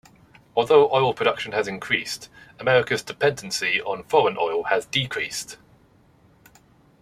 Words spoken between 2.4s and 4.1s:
America's dependency on